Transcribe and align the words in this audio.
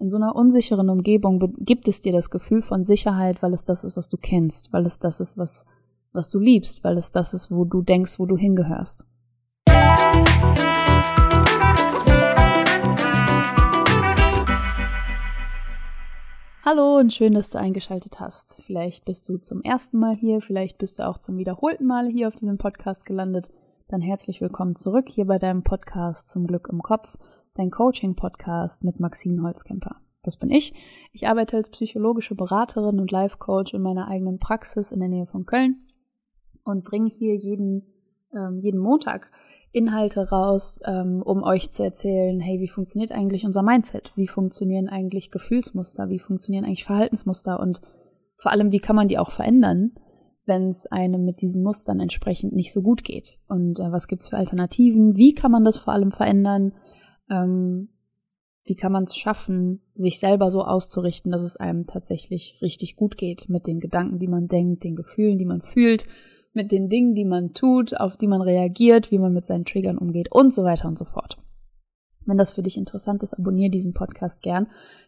in 0.00 0.08
so 0.08 0.16
einer 0.16 0.34
unsicheren 0.34 0.88
Umgebung 0.88 1.54
gibt 1.58 1.86
es 1.86 2.00
dir 2.00 2.12
das 2.12 2.30
Gefühl 2.30 2.62
von 2.62 2.84
Sicherheit, 2.84 3.42
weil 3.42 3.52
es 3.52 3.64
das 3.64 3.84
ist, 3.84 3.98
was 3.98 4.08
du 4.08 4.16
kennst, 4.16 4.72
weil 4.72 4.86
es 4.86 4.98
das 4.98 5.20
ist, 5.20 5.36
was, 5.36 5.66
was 6.12 6.30
du 6.30 6.38
liebst, 6.38 6.82
weil 6.84 6.96
es 6.96 7.10
das 7.10 7.34
ist, 7.34 7.50
wo 7.50 7.66
du 7.66 7.82
denkst, 7.82 8.18
wo 8.18 8.24
du 8.24 8.38
hingehörst. 8.38 9.04
Hallo 16.64 16.96
und 16.96 17.12
schön, 17.12 17.34
dass 17.34 17.50
du 17.50 17.58
eingeschaltet 17.58 18.20
hast. 18.20 18.56
Vielleicht 18.62 19.04
bist 19.04 19.28
du 19.28 19.36
zum 19.36 19.60
ersten 19.60 19.98
Mal 19.98 20.16
hier, 20.16 20.40
vielleicht 20.40 20.78
bist 20.78 20.98
du 20.98 21.06
auch 21.06 21.18
zum 21.18 21.36
wiederholten 21.36 21.84
Mal 21.86 22.08
hier 22.08 22.28
auf 22.28 22.36
diesem 22.36 22.56
Podcast 22.56 23.04
gelandet. 23.04 23.50
Dann 23.88 24.00
herzlich 24.00 24.40
willkommen 24.40 24.76
zurück 24.76 25.10
hier 25.10 25.26
bei 25.26 25.38
deinem 25.38 25.62
Podcast 25.62 26.30
zum 26.30 26.46
Glück 26.46 26.68
im 26.72 26.80
Kopf, 26.80 27.18
dein 27.54 27.70
Coaching-Podcast 27.70 28.84
mit 28.84 29.00
Maxine 29.00 29.42
Holzkemper. 29.42 29.96
Das 30.22 30.36
bin 30.36 30.50
ich. 30.50 30.74
Ich 31.12 31.28
arbeite 31.28 31.56
als 31.56 31.70
psychologische 31.70 32.34
Beraterin 32.34 33.00
und 33.00 33.10
Life-Coach 33.10 33.74
in 33.74 33.82
meiner 33.82 34.08
eigenen 34.08 34.38
Praxis 34.38 34.92
in 34.92 35.00
der 35.00 35.08
Nähe 35.08 35.26
von 35.26 35.46
Köln 35.46 35.86
und 36.64 36.84
bringe 36.84 37.10
hier 37.10 37.34
jeden, 37.36 37.86
ähm, 38.34 38.58
jeden 38.60 38.80
Montag 38.80 39.30
Inhalte 39.72 40.28
raus, 40.28 40.80
ähm, 40.84 41.22
um 41.22 41.42
euch 41.42 41.70
zu 41.70 41.84
erzählen, 41.84 42.40
hey, 42.40 42.60
wie 42.60 42.68
funktioniert 42.68 43.12
eigentlich 43.12 43.46
unser 43.46 43.62
Mindset? 43.62 44.12
Wie 44.16 44.26
funktionieren 44.26 44.88
eigentlich 44.88 45.30
Gefühlsmuster? 45.30 46.08
Wie 46.08 46.18
funktionieren 46.18 46.64
eigentlich 46.64 46.84
Verhaltensmuster? 46.84 47.60
Und 47.60 47.80
vor 48.36 48.50
allem, 48.50 48.72
wie 48.72 48.80
kann 48.80 48.96
man 48.96 49.08
die 49.08 49.18
auch 49.18 49.30
verändern, 49.30 49.92
wenn 50.44 50.70
es 50.70 50.86
einem 50.86 51.24
mit 51.24 51.40
diesen 51.40 51.62
Mustern 51.62 52.00
entsprechend 52.00 52.52
nicht 52.52 52.72
so 52.72 52.82
gut 52.82 53.04
geht? 53.04 53.38
Und 53.48 53.78
äh, 53.78 53.92
was 53.92 54.08
gibt's 54.08 54.28
für 54.28 54.36
Alternativen? 54.36 55.16
Wie 55.16 55.34
kann 55.34 55.52
man 55.52 55.64
das 55.64 55.76
vor 55.76 55.92
allem 55.92 56.10
verändern? 56.10 56.72
Ähm, 57.30 57.88
wie 58.64 58.76
kann 58.76 58.92
man 58.92 59.04
es 59.04 59.16
schaffen, 59.16 59.80
sich 59.94 60.18
selber 60.18 60.50
so 60.50 60.62
auszurichten, 60.62 61.32
dass 61.32 61.42
es 61.42 61.56
einem 61.56 61.86
tatsächlich 61.86 62.58
richtig 62.60 62.96
gut 62.96 63.16
geht 63.16 63.48
mit 63.48 63.66
den 63.66 63.80
Gedanken, 63.80 64.18
die 64.18 64.28
man 64.28 64.48
denkt, 64.48 64.84
den 64.84 64.96
Gefühlen, 64.96 65.38
die 65.38 65.46
man 65.46 65.62
fühlt 65.62 66.06
mit 66.52 66.72
den 66.72 66.88
Dingen, 66.88 67.14
die 67.14 67.24
man 67.24 67.54
tut, 67.54 67.98
auf 67.98 68.16
die 68.16 68.26
man 68.26 68.42
reagiert, 68.42 69.10
wie 69.10 69.18
man 69.18 69.32
mit 69.32 69.44
seinen 69.44 69.64
Triggern 69.64 69.98
umgeht 69.98 70.30
und 70.32 70.52
so 70.52 70.64
weiter 70.64 70.88
und 70.88 70.98
so 70.98 71.04
fort. 71.04 71.38
Wenn 72.26 72.38
das 72.38 72.52
für 72.52 72.62
dich 72.62 72.76
interessant 72.76 73.22
ist, 73.22 73.34
abonniere 73.34 73.70
diesen 73.70 73.94
Podcast 73.94 74.42
gern. 74.42 74.66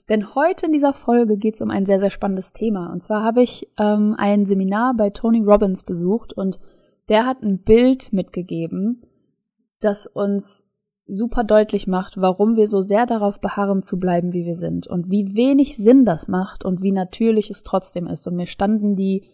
Denn 0.08 0.34
heute 0.34 0.66
in 0.66 0.72
dieser 0.72 0.94
Folge 0.94 1.36
geht 1.36 1.56
es 1.56 1.60
um 1.60 1.70
ein 1.70 1.84
sehr, 1.84 2.00
sehr 2.00 2.10
spannendes 2.10 2.52
Thema. 2.52 2.90
Und 2.92 3.02
zwar 3.02 3.22
habe 3.22 3.42
ich 3.42 3.68
ähm, 3.78 4.14
ein 4.16 4.46
Seminar 4.46 4.94
bei 4.96 5.10
Tony 5.10 5.40
Robbins 5.40 5.82
besucht 5.82 6.32
und 6.32 6.58
der 7.08 7.26
hat 7.26 7.42
ein 7.42 7.58
Bild 7.58 8.12
mitgegeben, 8.12 9.02
das 9.80 10.06
uns 10.06 10.66
super 11.06 11.44
deutlich 11.44 11.86
macht, 11.86 12.20
warum 12.20 12.56
wir 12.56 12.68
so 12.68 12.80
sehr 12.80 13.06
darauf 13.06 13.40
beharren 13.40 13.82
zu 13.82 13.98
bleiben, 13.98 14.32
wie 14.32 14.44
wir 14.44 14.56
sind 14.56 14.86
und 14.86 15.10
wie 15.10 15.34
wenig 15.34 15.76
Sinn 15.76 16.04
das 16.04 16.28
macht 16.28 16.64
und 16.64 16.82
wie 16.82 16.92
natürlich 16.92 17.50
es 17.50 17.62
trotzdem 17.62 18.06
ist. 18.06 18.26
Und 18.26 18.36
mir 18.36 18.46
standen 18.46 18.96
die 18.96 19.24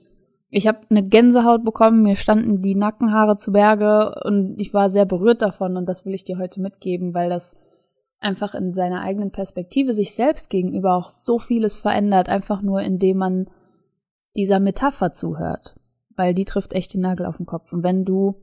ich 0.51 0.67
habe 0.67 0.81
eine 0.89 1.03
Gänsehaut 1.03 1.65
bekommen, 1.65 2.03
mir 2.03 2.17
standen 2.17 2.63
die 2.63 2.75
Nackenhaare 2.75 3.37
zu 3.37 3.53
Berge 3.53 4.23
und 4.25 4.61
ich 4.61 4.73
war 4.73 4.89
sehr 4.89 5.05
berührt 5.05 5.43
davon 5.43 5.77
und 5.77 5.87
das 5.87 6.07
will 6.07 6.15
ich 6.15 6.25
dir 6.25 6.39
heute 6.39 6.63
mitgeben, 6.63 7.13
weil 7.13 7.29
das 7.29 7.57
einfach 8.21 8.55
in 8.55 8.73
seiner 8.73 9.03
eigenen 9.03 9.31
Perspektive 9.31 9.95
sich 9.95 10.15
selbst 10.15 10.49
gegenüber 10.49 10.95
auch 10.95 11.11
so 11.11 11.39
vieles 11.39 11.77
verändert, 11.77 12.29
einfach 12.29 12.63
nur 12.63 12.81
indem 12.81 13.19
man 13.19 13.51
dieser 14.37 14.59
Metapher 14.59 15.13
zuhört, 15.13 15.77
weil 16.17 16.33
die 16.33 16.47
trifft 16.47 16.73
echt 16.73 16.95
den 16.95 17.03
Nagel 17.03 17.27
auf 17.27 17.37
den 17.37 17.47
Kopf. 17.47 17.73
Und 17.73 17.83
wenn 17.83 18.05
du 18.05 18.37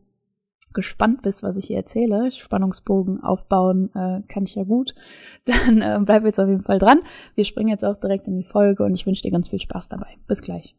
gespannt 0.75 1.23
bist, 1.23 1.41
was 1.41 1.57
ich 1.57 1.65
hier 1.65 1.77
erzähle, 1.77 2.29
Spannungsbogen 2.31 3.23
aufbauen 3.23 3.89
äh, 3.95 4.21
kann 4.27 4.43
ich 4.43 4.53
ja 4.53 4.63
gut, 4.63 4.93
dann 5.45 5.81
äh, 5.81 5.99
bleib 6.05 6.23
jetzt 6.25 6.39
auf 6.39 6.47
jeden 6.47 6.61
Fall 6.61 6.77
dran. 6.77 7.01
Wir 7.33 7.45
springen 7.45 7.69
jetzt 7.69 7.83
auch 7.83 7.95
direkt 7.95 8.27
in 8.27 8.35
die 8.35 8.43
Folge 8.43 8.83
und 8.83 8.93
ich 8.93 9.07
wünsche 9.07 9.23
dir 9.23 9.31
ganz 9.31 9.49
viel 9.49 9.59
Spaß 9.59 9.87
dabei. 9.87 10.17
Bis 10.27 10.41
gleich. 10.41 10.75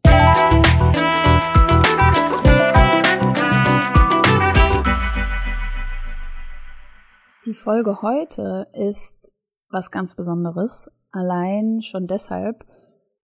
Die 7.45 7.53
Folge 7.53 8.01
heute 8.01 8.67
ist 8.73 9.31
was 9.69 9.89
ganz 9.89 10.15
Besonderes, 10.15 10.91
allein 11.11 11.81
schon 11.81 12.05
deshalb, 12.05 12.65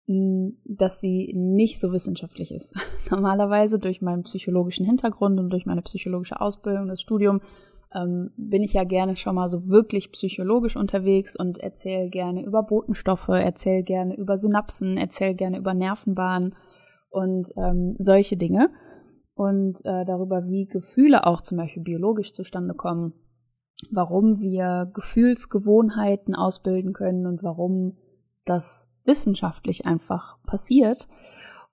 dass 0.08 1.00
sie 1.00 1.34
nicht 1.36 1.78
so 1.78 1.92
wissenschaftlich 1.92 2.50
ist. 2.50 2.74
Normalerweise 3.10 3.78
durch 3.78 4.00
meinen 4.00 4.22
psychologischen 4.22 4.86
Hintergrund 4.86 5.38
und 5.38 5.50
durch 5.50 5.66
meine 5.66 5.82
psychologische 5.82 6.41
Ausbildung, 6.41 6.88
das 6.88 7.02
Studium, 7.02 7.42
ähm, 7.94 8.30
bin 8.36 8.62
ich 8.62 8.72
ja 8.72 8.84
gerne 8.84 9.16
schon 9.16 9.34
mal 9.34 9.48
so 9.48 9.69
wirklich 9.69 10.10
psychologisch 10.12 10.76
unterwegs 10.76 11.36
und 11.36 11.58
erzähle 11.58 12.08
gerne 12.08 12.42
über 12.42 12.62
Botenstoffe, 12.62 13.28
erzähle 13.28 13.82
gerne 13.82 14.16
über 14.16 14.38
Synapsen, 14.38 14.96
erzähle 14.96 15.34
gerne 15.34 15.58
über 15.58 15.74
Nervenbahnen 15.74 16.54
und 17.10 17.50
ähm, 17.56 17.92
solche 17.98 18.38
Dinge. 18.38 18.70
Und 19.34 19.84
äh, 19.84 20.04
darüber, 20.06 20.48
wie 20.48 20.64
Gefühle 20.64 21.26
auch 21.26 21.42
zum 21.42 21.58
Beispiel 21.58 21.82
biologisch 21.82 22.32
zustande 22.32 22.75
kommen, 22.75 23.12
warum 23.90 24.40
wir 24.40 24.90
Gefühlsgewohnheiten 24.94 26.34
ausbilden 26.34 26.92
können 26.92 27.26
und 27.26 27.42
warum 27.42 27.98
das 28.44 28.88
wissenschaftlich 29.08 29.86
einfach 29.86 30.38
passiert. 30.44 31.08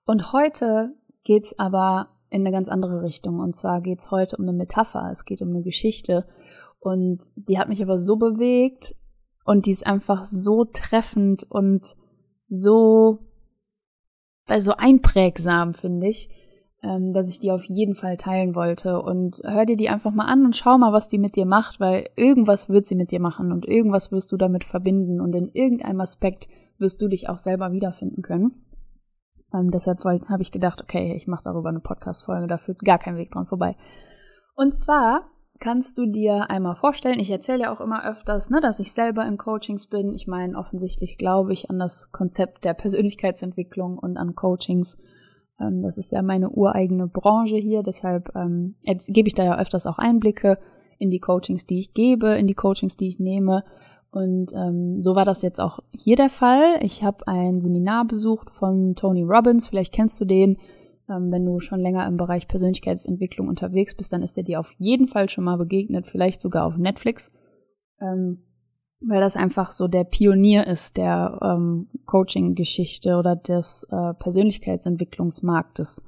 Und 0.04 0.32
heute 0.32 0.92
geht's 1.22 1.56
aber 1.58 2.08
in 2.30 2.40
eine 2.40 2.50
ganz 2.50 2.68
andere 2.68 3.02
Richtung. 3.02 3.38
Und 3.38 3.54
zwar 3.54 3.80
geht's 3.80 4.10
heute 4.10 4.36
um 4.36 4.42
eine 4.42 4.52
Metapher, 4.52 5.08
es 5.12 5.24
geht 5.24 5.42
um 5.42 5.50
eine 5.50 5.62
Geschichte. 5.62 6.26
Und 6.80 7.30
die 7.36 7.58
hat 7.58 7.68
mich 7.68 7.82
aber 7.82 7.98
so 7.98 8.16
bewegt 8.16 8.96
und 9.44 9.66
die 9.66 9.70
ist 9.70 9.86
einfach 9.86 10.24
so 10.24 10.64
treffend 10.64 11.44
und 11.48 11.96
so, 12.48 13.20
so 14.58 14.72
einprägsam, 14.72 15.74
finde 15.74 16.08
ich, 16.08 16.28
ähm, 16.86 17.12
dass 17.12 17.28
ich 17.28 17.40
die 17.40 17.50
auf 17.50 17.64
jeden 17.64 17.96
Fall 17.96 18.16
teilen 18.16 18.54
wollte. 18.54 19.02
Und 19.02 19.42
hör 19.44 19.66
dir 19.66 19.76
die 19.76 19.88
einfach 19.88 20.12
mal 20.12 20.26
an 20.26 20.44
und 20.44 20.56
schau 20.56 20.78
mal, 20.78 20.92
was 20.92 21.08
die 21.08 21.18
mit 21.18 21.34
dir 21.34 21.46
macht, 21.46 21.80
weil 21.80 22.08
irgendwas 22.14 22.68
wird 22.68 22.86
sie 22.86 22.94
mit 22.94 23.10
dir 23.10 23.20
machen 23.20 23.50
und 23.50 23.66
irgendwas 23.66 24.12
wirst 24.12 24.30
du 24.30 24.36
damit 24.36 24.62
verbinden 24.62 25.20
und 25.20 25.34
in 25.34 25.50
irgendeinem 25.52 26.00
Aspekt 26.00 26.48
wirst 26.78 27.02
du 27.02 27.08
dich 27.08 27.28
auch 27.28 27.38
selber 27.38 27.72
wiederfinden 27.72 28.22
können. 28.22 28.54
Ähm, 29.52 29.70
deshalb 29.70 30.04
habe 30.04 30.42
ich 30.42 30.52
gedacht, 30.52 30.80
okay, 30.80 31.14
ich 31.16 31.26
mache 31.26 31.42
darüber 31.44 31.70
eine 31.70 31.80
Podcast-Folge, 31.80 32.46
da 32.46 32.58
führt 32.58 32.80
gar 32.80 32.98
kein 32.98 33.16
Weg 33.16 33.32
dran 33.32 33.46
vorbei. 33.46 33.76
Und 34.54 34.78
zwar 34.78 35.30
kannst 35.58 35.98
du 35.98 36.06
dir 36.06 36.50
einmal 36.50 36.76
vorstellen, 36.76 37.18
ich 37.18 37.30
erzähle 37.30 37.64
ja 37.64 37.72
auch 37.72 37.80
immer 37.80 38.08
öfters, 38.08 38.50
ne, 38.50 38.60
dass 38.60 38.78
ich 38.78 38.92
selber 38.92 39.26
in 39.26 39.38
Coachings 39.38 39.88
bin. 39.88 40.14
Ich 40.14 40.26
meine, 40.26 40.56
offensichtlich 40.56 41.18
glaube 41.18 41.52
ich 41.52 41.68
an 41.70 41.78
das 41.78 42.12
Konzept 42.12 42.64
der 42.64 42.74
Persönlichkeitsentwicklung 42.74 43.98
und 43.98 44.16
an 44.18 44.34
Coachings. 44.34 44.96
Ähm, 45.60 45.82
das 45.82 45.98
ist 45.98 46.12
ja 46.12 46.22
meine 46.22 46.50
ureigene 46.50 47.06
Branche 47.06 47.56
hier, 47.56 47.82
deshalb 47.82 48.34
ähm, 48.34 48.76
gebe 49.08 49.28
ich 49.28 49.34
da 49.34 49.44
ja 49.44 49.58
öfters 49.58 49.86
auch 49.86 49.98
Einblicke 49.98 50.58
in 50.98 51.10
die 51.10 51.20
Coachings, 51.20 51.66
die 51.66 51.78
ich 51.78 51.94
gebe, 51.94 52.28
in 52.36 52.46
die 52.46 52.54
Coachings, 52.54 52.96
die 52.96 53.08
ich 53.08 53.18
nehme. 53.18 53.64
Und 54.10 54.52
ähm, 54.54 55.00
so 55.00 55.14
war 55.14 55.24
das 55.24 55.42
jetzt 55.42 55.60
auch 55.60 55.80
hier 55.92 56.16
der 56.16 56.30
Fall. 56.30 56.78
Ich 56.80 57.02
habe 57.02 57.28
ein 57.28 57.60
Seminar 57.60 58.06
besucht 58.06 58.50
von 58.50 58.94
Tony 58.94 59.22
Robbins. 59.22 59.66
Vielleicht 59.66 59.92
kennst 59.92 60.18
du 60.20 60.24
den. 60.24 60.56
Ähm, 61.08 61.30
wenn 61.30 61.44
du 61.44 61.60
schon 61.60 61.80
länger 61.80 62.06
im 62.06 62.16
Bereich 62.16 62.48
Persönlichkeitsentwicklung 62.48 63.48
unterwegs 63.48 63.94
bist, 63.94 64.12
dann 64.12 64.22
ist 64.22 64.36
er 64.38 64.42
dir 64.42 64.58
auf 64.58 64.74
jeden 64.78 65.08
Fall 65.08 65.28
schon 65.28 65.44
mal 65.44 65.56
begegnet, 65.56 66.06
vielleicht 66.06 66.40
sogar 66.40 66.64
auf 66.64 66.78
Netflix. 66.78 67.30
Ähm, 68.00 68.45
weil 69.00 69.20
das 69.20 69.36
einfach 69.36 69.72
so 69.72 69.88
der 69.88 70.04
Pionier 70.04 70.66
ist 70.66 70.96
der 70.96 71.38
ähm, 71.42 71.88
Coaching-Geschichte 72.06 73.16
oder 73.16 73.36
des 73.36 73.86
äh, 73.90 74.14
Persönlichkeitsentwicklungsmarktes. 74.14 76.02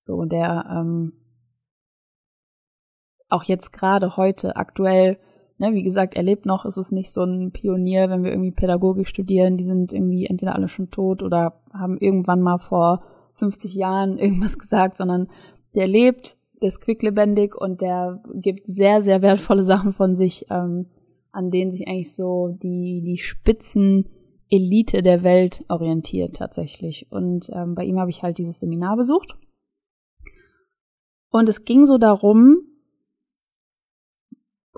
So 0.00 0.24
der 0.24 0.66
ähm, 0.70 1.12
auch 3.28 3.44
jetzt 3.44 3.72
gerade 3.72 4.16
heute 4.16 4.56
aktuell 4.56 5.18
ne, 5.58 5.72
wie 5.72 5.82
gesagt, 5.82 6.14
er 6.14 6.22
lebt 6.22 6.46
noch, 6.46 6.64
ist 6.64 6.76
es 6.76 6.92
nicht 6.92 7.10
so 7.12 7.22
ein 7.24 7.52
Pionier, 7.52 8.10
wenn 8.10 8.22
wir 8.22 8.30
irgendwie 8.30 8.52
Pädagogik 8.52 9.08
studieren, 9.08 9.56
die 9.56 9.64
sind 9.64 9.92
irgendwie 9.92 10.26
entweder 10.26 10.54
alle 10.54 10.68
schon 10.68 10.90
tot 10.90 11.22
oder 11.22 11.60
haben 11.72 11.98
irgendwann 11.98 12.40
mal 12.40 12.58
vor 12.58 13.02
50 13.34 13.74
Jahren 13.74 14.18
irgendwas 14.18 14.58
gesagt, 14.58 14.98
sondern 14.98 15.28
der 15.74 15.86
lebt, 15.86 16.36
der 16.60 16.68
ist 16.68 16.80
quicklebendig 16.80 17.54
und 17.54 17.80
der 17.80 18.22
gibt 18.34 18.66
sehr, 18.66 19.02
sehr 19.02 19.22
wertvolle 19.22 19.62
Sachen 19.62 19.92
von 19.92 20.16
sich, 20.16 20.46
ähm, 20.50 20.86
an 21.36 21.50
denen 21.50 21.70
sich 21.70 21.86
eigentlich 21.86 22.14
so 22.14 22.48
die, 22.48 23.02
die 23.04 23.18
Spitzen 23.18 24.08
Elite 24.48 25.02
der 25.02 25.22
Welt 25.22 25.64
orientiert 25.68 26.36
tatsächlich. 26.36 27.10
Und 27.10 27.50
ähm, 27.52 27.74
bei 27.74 27.84
ihm 27.84 27.98
habe 27.98 28.10
ich 28.10 28.22
halt 28.22 28.38
dieses 28.38 28.60
Seminar 28.60 28.96
besucht. 28.96 29.36
Und 31.30 31.48
es 31.48 31.64
ging 31.64 31.84
so 31.84 31.98
darum, 31.98 32.60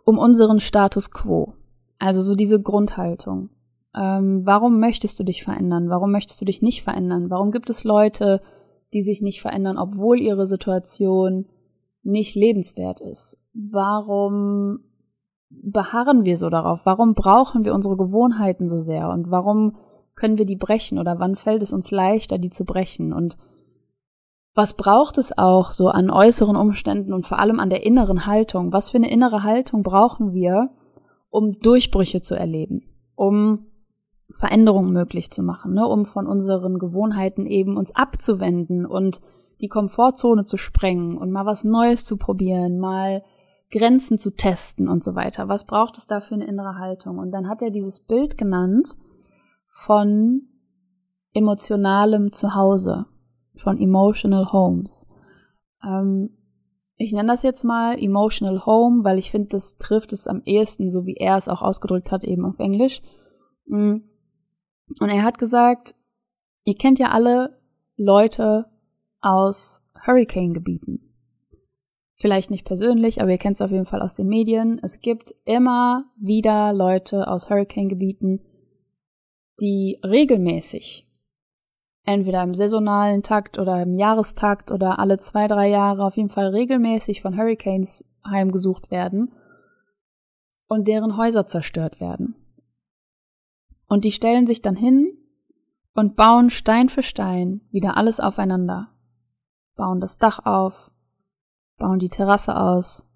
um 0.05 0.19
unseren 0.19 0.59
Status 0.59 1.11
quo. 1.11 1.55
Also 1.99 2.23
so 2.23 2.35
diese 2.35 2.61
Grundhaltung. 2.61 3.51
Ähm, 3.95 4.43
warum 4.45 4.81
möchtest 4.81 5.21
du 5.21 5.25
dich 5.25 5.45
verändern? 5.45 5.91
Warum 5.91 6.11
möchtest 6.11 6.41
du 6.41 6.45
dich 6.45 6.61
nicht 6.61 6.83
verändern? 6.83 7.31
Warum 7.31 7.53
gibt 7.53 7.71
es 7.71 7.85
Leute, 7.85 8.41
die 8.93 9.03
sich 9.03 9.23
nicht 9.23 9.41
verändern, 9.41 9.79
obwohl 9.79 10.19
ihre 10.19 10.47
Situation 10.47 11.47
nicht 12.03 12.35
lebenswert 12.35 13.01
ist? 13.01 13.37
Warum 13.53 14.81
beharren 15.51 16.25
wir 16.25 16.37
so 16.37 16.51
darauf? 16.51 16.87
Warum 16.87 17.15
brauchen 17.15 17.65
wir 17.65 17.75
unsere 17.75 17.97
Gewohnheiten 17.97 18.69
so 18.69 18.81
sehr? 18.81 19.09
Und 19.09 19.31
warum 19.31 19.77
können 20.15 20.39
wir 20.39 20.47
die 20.47 20.57
brechen? 20.57 20.99
Oder 20.99 21.19
wann 21.19 21.37
fällt 21.37 21.63
es 21.63 21.73
uns 21.73 21.91
leichter, 21.91 22.39
die 22.39 22.51
zu 22.51 22.65
brechen? 22.65 23.13
Und 23.13 23.37
was 24.55 24.75
braucht 24.75 25.19
es 25.19 25.37
auch 25.37 25.71
so 25.71 25.89
an 25.89 26.11
äußeren 26.11 26.57
Umständen 26.57 27.13
und 27.13 27.27
vor 27.27 27.39
allem 27.39 27.61
an 27.61 27.71
der 27.71 27.87
inneren 27.87 28.27
Haltung? 28.27 28.73
Was 28.73 28.91
für 28.91 28.99
eine 28.99 29.11
innere 29.11 29.43
Haltung 29.43 29.83
brauchen 29.83 30.33
wir, 30.33 30.71
um 31.31 31.61
Durchbrüche 31.61 32.23
zu 32.23 32.35
erleben, 32.35 32.83
um 33.15 33.67
Veränderungen 34.31 34.93
möglich 34.93 35.31
zu 35.31 35.43
machen, 35.43 35.75
ne? 35.75 35.87
um 35.87 36.05
von 36.05 36.27
unseren 36.27 36.79
Gewohnheiten 36.79 37.47
eben 37.47 37.77
uns 37.77 37.95
abzuwenden 37.95 38.85
und 38.85 39.21
die 39.61 39.69
Komfortzone 39.69 40.45
zu 40.45 40.57
sprengen 40.57 41.17
und 41.17 41.31
mal 41.31 41.47
was 41.47 41.65
Neues 41.65 42.05
zu 42.05 42.17
probieren, 42.17 42.79
mal 42.79 43.23
Grenzen 43.71 44.19
zu 44.19 44.35
testen 44.35 44.89
und 44.89 45.05
so 45.05 45.15
weiter. 45.15 45.49
Was 45.49 45.65
braucht 45.65 45.99
es 45.99 46.07
da 46.07 46.21
für 46.21 46.35
eine 46.35 46.47
innere 46.47 46.79
Haltung? 46.79 47.19
Und 47.19 47.33
dann 47.33 47.49
hat 47.49 47.63
er 47.63 47.71
dieses 47.71 48.01
Bild 48.01 48.39
genannt 48.39 48.97
von 49.71 50.43
emotionalem 51.35 52.33
Zuhause, 52.33 53.07
von 53.57 53.79
emotional 53.79 54.53
homes. 54.53 55.07
Ähm, 55.85 56.31
ich 56.97 57.13
nenne 57.13 57.29
das 57.29 57.43
jetzt 57.43 57.63
mal 57.63 57.97
emotional 57.99 58.67
home, 58.67 59.05
weil 59.05 59.19
ich 59.19 59.31
finde, 59.31 59.49
das 59.49 59.79
trifft 59.79 60.13
es 60.13 60.27
am 60.27 60.43
ehesten, 60.45 60.91
so 60.91 61.07
wie 61.07 61.15
er 61.15 61.37
es 61.37 61.49
auch 61.49 61.63
ausgedrückt 61.63 62.11
hat, 62.11 62.25
eben 62.25 62.45
auf 62.45 62.59
Englisch. 62.59 63.03
Mm. 63.67 63.99
Und 65.01 65.09
er 65.09 65.23
hat 65.23 65.39
gesagt, 65.39 65.95
ihr 66.65 66.75
kennt 66.75 66.99
ja 66.99 67.11
alle 67.11 67.61
Leute 67.97 68.67
aus 69.21 69.83
Hurricane-Gebieten. 70.05 71.08
Vielleicht 72.21 72.51
nicht 72.51 72.65
persönlich, 72.65 73.23
aber 73.23 73.31
ihr 73.31 73.39
kennt 73.39 73.55
es 73.55 73.63
auf 73.63 73.71
jeden 73.71 73.87
Fall 73.87 74.03
aus 74.03 74.15
den 74.15 74.27
Medien. 74.27 74.81
Es 74.83 75.01
gibt 75.01 75.35
immer 75.45 76.05
wieder 76.17 76.73
Leute 76.73 77.29
aus 77.29 77.49
Hurricane-Gebieten, 77.49 78.41
die 79.61 80.01
regelmäßig, 80.05 81.07
entweder 82.05 82.43
im 82.43 82.57
saisonalen 82.57 83.23
Takt 83.23 83.57
oder 83.57 83.81
im 83.81 83.95
Jahrestakt 83.95 84.73
oder 84.73 84.99
alle 84.99 85.19
zwei, 85.19 85.47
drei 85.47 85.69
Jahre, 85.69 86.05
auf 86.05 86.17
jeden 86.17 86.29
Fall 86.29 86.49
regelmäßig 86.49 87.23
von 87.23 87.37
Hurricanes 87.37 88.05
heimgesucht 88.27 88.91
werden 88.91 89.33
und 90.67 90.89
deren 90.89 91.17
Häuser 91.17 91.47
zerstört 91.47 92.01
werden. 92.01 92.35
Und 93.87 94.05
die 94.05 94.13
stellen 94.13 94.49
sich 94.49 94.61
dann 94.61 94.77
hin 94.77 95.17
und 95.95 96.17
bauen 96.17 96.51
Stein 96.51 96.89
für 96.89 97.05
Stein 97.05 97.61
wieder 97.71 97.97
alles 97.97 98.19
aufeinander. 98.19 98.89
Bauen 99.77 100.01
das 100.01 100.19
Dach 100.19 100.45
auf, 100.45 100.88
bauen 101.79 101.99
die 101.99 102.11
Terrasse 102.11 102.57
aus, 102.57 103.09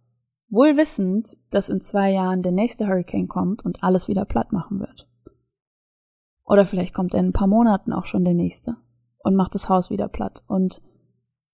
wohl 0.49 0.77
wissend, 0.77 1.39
dass 1.51 1.69
in 1.69 1.81
zwei 1.81 2.13
Jahren 2.13 2.43
der 2.43 2.53
nächste 2.53 2.87
Hurricane 2.87 3.29
kommt 3.29 3.65
und 3.65 3.83
alles 3.83 4.09
wieder 4.09 4.25
platt 4.25 4.53
machen 4.53 4.81
wird. 4.81 5.09
Oder 6.45 6.67
vielleicht 6.67 6.95
kommt 6.95 7.15
in 7.15 7.27
ein 7.27 7.33
paar 7.33 7.49
Monaten 7.49 7.93
auch 7.93 8.07
schon 8.07 8.25
der 8.25 8.35
nächste 8.35 8.77
und 9.19 9.37
macht 9.37 9.55
das 9.55 9.69
Haus 9.69 9.91
wieder 9.91 10.09
platt. 10.09 10.43
Und 10.47 10.83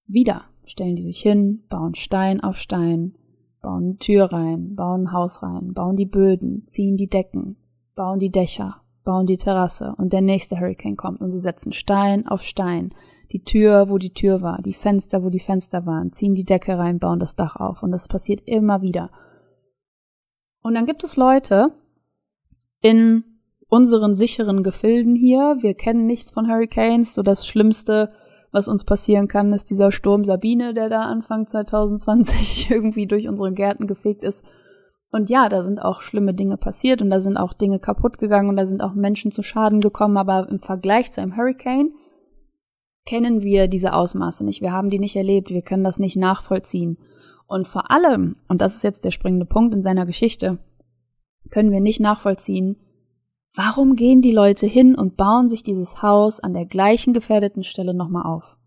wieder 0.06 0.44
stellen 0.64 0.96
die 0.96 1.02
sich 1.02 1.20
hin, 1.20 1.64
bauen 1.68 1.94
Stein 1.94 2.40
auf 2.42 2.56
Stein, 2.56 3.16
bauen 3.60 3.84
eine 3.84 3.96
Tür 3.98 4.32
rein, 4.32 4.74
bauen 4.74 5.02
ein 5.02 5.12
Haus 5.12 5.42
rein, 5.42 5.72
bauen 5.72 5.96
die 5.96 6.06
Böden, 6.06 6.66
ziehen 6.66 6.96
die 6.96 7.08
Decken, 7.08 7.56
bauen 7.94 8.18
die 8.18 8.30
Dächer, 8.30 8.82
bauen 9.04 9.26
die 9.26 9.36
Terrasse 9.36 9.94
und 9.96 10.12
der 10.12 10.22
nächste 10.22 10.58
Hurricane 10.58 10.96
kommt 10.96 11.20
und 11.20 11.30
sie 11.30 11.40
setzen 11.40 11.72
Stein 11.72 12.26
auf 12.26 12.42
Stein, 12.42 12.94
die 13.32 13.44
Tür, 13.44 13.88
wo 13.90 13.98
die 13.98 14.14
Tür 14.14 14.42
war, 14.42 14.60
die 14.62 14.72
Fenster, 14.72 15.22
wo 15.22 15.30
die 15.30 15.40
Fenster 15.40 15.84
waren, 15.86 16.12
ziehen 16.12 16.34
die 16.34 16.44
Decke 16.44 16.78
rein, 16.78 16.98
bauen 16.98 17.18
das 17.18 17.36
Dach 17.36 17.56
auf 17.56 17.82
und 17.82 17.90
das 17.90 18.08
passiert 18.08 18.40
immer 18.46 18.82
wieder. 18.82 19.10
Und 20.62 20.74
dann 20.74 20.86
gibt 20.86 21.04
es 21.04 21.16
Leute 21.16 21.72
in 22.80 23.24
unseren 23.68 24.16
sicheren 24.16 24.62
Gefilden 24.62 25.14
hier. 25.14 25.58
Wir 25.60 25.74
kennen 25.74 26.06
nichts 26.06 26.32
von 26.32 26.48
Hurricanes. 26.48 27.14
So 27.14 27.22
das 27.22 27.46
Schlimmste, 27.46 28.12
was 28.50 28.68
uns 28.68 28.84
passieren 28.84 29.28
kann, 29.28 29.52
ist 29.52 29.70
dieser 29.70 29.92
Sturm 29.92 30.24
Sabine, 30.24 30.74
der 30.74 30.88
da 30.88 31.02
Anfang 31.02 31.46
2020 31.46 32.70
irgendwie 32.70 33.06
durch 33.06 33.28
unsere 33.28 33.52
Gärten 33.52 33.86
gefegt 33.86 34.24
ist. 34.24 34.44
Und 35.10 35.30
ja, 35.30 35.48
da 35.48 35.64
sind 35.64 35.80
auch 35.80 36.02
schlimme 36.02 36.34
Dinge 36.34 36.58
passiert 36.58 37.00
und 37.00 37.08
da 37.08 37.20
sind 37.20 37.38
auch 37.38 37.54
Dinge 37.54 37.78
kaputt 37.78 38.18
gegangen 38.18 38.50
und 38.50 38.56
da 38.56 38.66
sind 38.66 38.82
auch 38.82 38.94
Menschen 38.94 39.30
zu 39.30 39.42
Schaden 39.42 39.80
gekommen. 39.80 40.16
Aber 40.16 40.48
im 40.48 40.58
Vergleich 40.58 41.12
zu 41.12 41.20
einem 41.20 41.36
Hurricane 41.36 41.92
kennen 43.08 43.40
wir 43.40 43.68
diese 43.68 43.94
Ausmaße 43.94 44.44
nicht. 44.44 44.60
Wir 44.60 44.70
haben 44.70 44.90
die 44.90 44.98
nicht 44.98 45.16
erlebt. 45.16 45.48
Wir 45.48 45.62
können 45.62 45.82
das 45.82 45.98
nicht 45.98 46.16
nachvollziehen. 46.16 46.98
Und 47.46 47.66
vor 47.66 47.90
allem, 47.90 48.36
und 48.48 48.60
das 48.60 48.76
ist 48.76 48.82
jetzt 48.82 49.02
der 49.02 49.12
springende 49.12 49.46
Punkt 49.46 49.74
in 49.74 49.82
seiner 49.82 50.04
Geschichte, 50.04 50.58
können 51.48 51.72
wir 51.72 51.80
nicht 51.80 52.00
nachvollziehen, 52.00 52.76
warum 53.54 53.96
gehen 53.96 54.20
die 54.20 54.32
Leute 54.32 54.66
hin 54.66 54.94
und 54.94 55.16
bauen 55.16 55.48
sich 55.48 55.62
dieses 55.62 56.02
Haus 56.02 56.38
an 56.38 56.52
der 56.52 56.66
gleichen 56.66 57.14
gefährdeten 57.14 57.64
Stelle 57.64 57.94
nochmal 57.94 58.26
auf? 58.26 58.58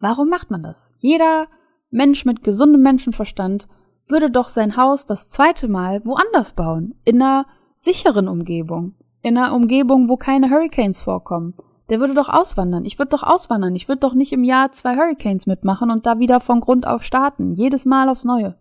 Warum 0.00 0.30
macht 0.30 0.50
man 0.50 0.62
das? 0.62 0.94
Jeder 0.96 1.46
Mensch 1.90 2.24
mit 2.24 2.42
gesundem 2.42 2.80
Menschenverstand 2.80 3.68
würde 4.06 4.30
doch 4.30 4.48
sein 4.48 4.78
Haus 4.78 5.04
das 5.04 5.28
zweite 5.28 5.68
Mal 5.68 6.02
woanders 6.06 6.54
bauen, 6.54 6.94
in 7.04 7.20
einer 7.20 7.44
sicheren 7.76 8.26
Umgebung, 8.26 8.94
in 9.20 9.36
einer 9.36 9.54
Umgebung, 9.54 10.08
wo 10.08 10.16
keine 10.16 10.48
Hurricanes 10.48 11.02
vorkommen, 11.02 11.52
der 11.90 11.98
würde 11.98 12.14
doch 12.14 12.28
auswandern. 12.28 12.84
Ich 12.84 12.98
würde 12.98 13.10
doch 13.10 13.24
auswandern. 13.24 13.74
Ich 13.74 13.88
würde 13.88 13.98
doch 13.98 14.14
nicht 14.14 14.32
im 14.32 14.44
Jahr 14.44 14.70
zwei 14.72 14.96
Hurricanes 14.96 15.46
mitmachen 15.46 15.90
und 15.90 16.06
da 16.06 16.20
wieder 16.20 16.38
von 16.38 16.60
Grund 16.60 16.86
auf 16.86 17.02
starten. 17.02 17.52
Jedes 17.52 17.84
Mal 17.84 18.08
aufs 18.08 18.24
Neue. 18.24 18.56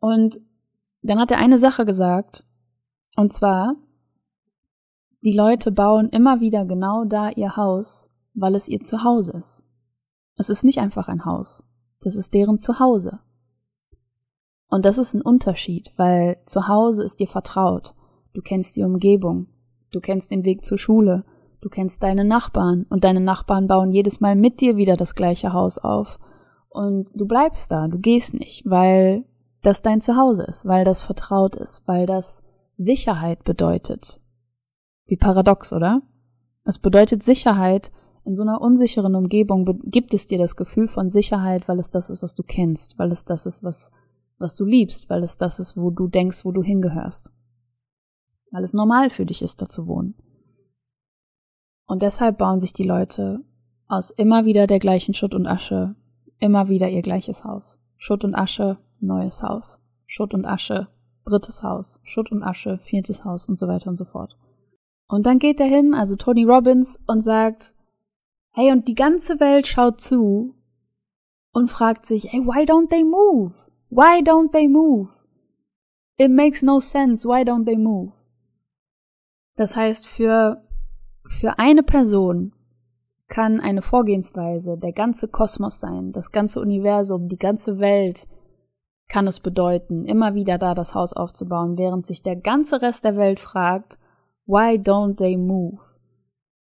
Und 0.00 0.40
dann 1.02 1.20
hat 1.20 1.30
er 1.30 1.38
eine 1.38 1.58
Sache 1.58 1.84
gesagt. 1.84 2.44
Und 3.16 3.32
zwar, 3.32 3.76
die 5.22 5.32
Leute 5.32 5.70
bauen 5.70 6.08
immer 6.08 6.40
wieder 6.40 6.66
genau 6.66 7.04
da 7.04 7.30
ihr 7.30 7.56
Haus, 7.56 8.10
weil 8.34 8.56
es 8.56 8.68
ihr 8.68 8.80
Zuhause 8.80 9.32
ist. 9.32 9.66
Es 10.36 10.50
ist 10.50 10.64
nicht 10.64 10.80
einfach 10.80 11.06
ein 11.06 11.24
Haus. 11.24 11.64
Das 12.00 12.16
ist 12.16 12.34
deren 12.34 12.58
Zuhause. 12.58 13.20
Und 14.66 14.84
das 14.84 14.98
ist 14.98 15.14
ein 15.14 15.22
Unterschied, 15.22 15.92
weil 15.96 16.42
Zuhause 16.44 17.04
ist 17.04 17.20
dir 17.20 17.28
vertraut. 17.28 17.94
Du 18.32 18.42
kennst 18.42 18.74
die 18.74 18.82
Umgebung. 18.82 19.46
Du 19.94 20.00
kennst 20.00 20.32
den 20.32 20.44
Weg 20.44 20.64
zur 20.64 20.76
Schule. 20.76 21.24
Du 21.60 21.68
kennst 21.68 22.02
deine 22.02 22.24
Nachbarn. 22.24 22.84
Und 22.90 23.04
deine 23.04 23.20
Nachbarn 23.20 23.68
bauen 23.68 23.92
jedes 23.92 24.20
Mal 24.20 24.34
mit 24.34 24.60
dir 24.60 24.76
wieder 24.76 24.96
das 24.96 25.14
gleiche 25.14 25.52
Haus 25.52 25.78
auf. 25.78 26.18
Und 26.68 27.10
du 27.14 27.26
bleibst 27.26 27.70
da. 27.70 27.86
Du 27.86 27.98
gehst 28.00 28.34
nicht, 28.34 28.68
weil 28.68 29.24
das 29.62 29.82
dein 29.82 30.00
Zuhause 30.00 30.42
ist, 30.42 30.66
weil 30.66 30.84
das 30.84 31.00
vertraut 31.00 31.54
ist, 31.54 31.86
weil 31.86 32.06
das 32.06 32.42
Sicherheit 32.76 33.44
bedeutet. 33.44 34.20
Wie 35.06 35.16
paradox, 35.16 35.72
oder? 35.72 36.02
Es 36.64 36.80
bedeutet 36.80 37.22
Sicherheit. 37.22 37.92
In 38.24 38.34
so 38.34 38.42
einer 38.42 38.60
unsicheren 38.62 39.14
Umgebung 39.14 39.80
gibt 39.84 40.12
es 40.12 40.26
dir 40.26 40.38
das 40.38 40.56
Gefühl 40.56 40.88
von 40.88 41.08
Sicherheit, 41.08 41.68
weil 41.68 41.78
es 41.78 41.90
das 41.90 42.10
ist, 42.10 42.20
was 42.20 42.34
du 42.34 42.42
kennst, 42.42 42.98
weil 42.98 43.12
es 43.12 43.24
das 43.24 43.46
ist, 43.46 43.62
was, 43.62 43.92
was 44.38 44.56
du 44.56 44.64
liebst, 44.64 45.08
weil 45.08 45.22
es 45.22 45.36
das 45.36 45.60
ist, 45.60 45.76
wo 45.76 45.90
du 45.90 46.08
denkst, 46.08 46.44
wo 46.44 46.50
du 46.50 46.64
hingehörst 46.64 47.30
weil 48.54 48.62
es 48.62 48.72
normal 48.72 49.10
für 49.10 49.26
dich 49.26 49.42
ist, 49.42 49.60
da 49.60 49.66
zu 49.66 49.88
wohnen. 49.88 50.14
Und 51.86 52.02
deshalb 52.02 52.38
bauen 52.38 52.60
sich 52.60 52.72
die 52.72 52.84
Leute 52.84 53.40
aus 53.88 54.12
immer 54.12 54.44
wieder 54.44 54.68
der 54.68 54.78
gleichen 54.78 55.12
Schutt 55.12 55.34
und 55.34 55.48
Asche 55.48 55.96
immer 56.38 56.68
wieder 56.68 56.88
ihr 56.88 57.02
gleiches 57.02 57.42
Haus. 57.42 57.80
Schutt 57.96 58.22
und 58.22 58.36
Asche, 58.36 58.78
neues 59.00 59.42
Haus. 59.42 59.80
Schutt 60.06 60.34
und 60.34 60.46
Asche, 60.46 60.86
drittes 61.24 61.64
Haus. 61.64 61.98
Schutt 62.04 62.30
und 62.30 62.44
Asche, 62.44 62.78
viertes 62.78 63.24
Haus 63.24 63.46
und 63.46 63.58
so 63.58 63.66
weiter 63.66 63.90
und 63.90 63.96
so 63.96 64.04
fort. 64.04 64.38
Und 65.08 65.26
dann 65.26 65.40
geht 65.40 65.58
er 65.58 65.66
hin, 65.66 65.92
also 65.92 66.14
Tony 66.14 66.44
Robbins, 66.44 67.00
und 67.08 67.22
sagt, 67.22 67.74
hey, 68.52 68.70
und 68.70 68.86
die 68.86 68.94
ganze 68.94 69.40
Welt 69.40 69.66
schaut 69.66 70.00
zu 70.00 70.54
und 71.52 71.72
fragt 71.72 72.06
sich, 72.06 72.32
hey, 72.32 72.40
why 72.40 72.62
don't 72.62 72.88
they 72.88 73.02
move? 73.02 73.52
Why 73.90 74.20
don't 74.22 74.52
they 74.52 74.68
move? 74.68 75.10
It 76.18 76.30
makes 76.30 76.62
no 76.62 76.78
sense. 76.78 77.26
Why 77.26 77.42
don't 77.42 77.64
they 77.64 77.76
move? 77.76 78.23
Das 79.56 79.76
heißt, 79.76 80.06
für, 80.06 80.62
für 81.26 81.58
eine 81.58 81.82
Person 81.82 82.52
kann 83.28 83.60
eine 83.60 83.82
Vorgehensweise 83.82 84.76
der 84.78 84.92
ganze 84.92 85.28
Kosmos 85.28 85.80
sein, 85.80 86.12
das 86.12 86.32
ganze 86.32 86.60
Universum, 86.60 87.28
die 87.28 87.38
ganze 87.38 87.78
Welt 87.78 88.26
kann 89.08 89.26
es 89.26 89.40
bedeuten, 89.40 90.04
immer 90.04 90.34
wieder 90.34 90.58
da 90.58 90.74
das 90.74 90.94
Haus 90.94 91.12
aufzubauen, 91.12 91.78
während 91.78 92.06
sich 92.06 92.22
der 92.22 92.36
ganze 92.36 92.82
Rest 92.82 93.04
der 93.04 93.16
Welt 93.16 93.38
fragt, 93.38 93.98
why 94.46 94.76
don't 94.76 95.16
they 95.16 95.36
move? 95.36 95.80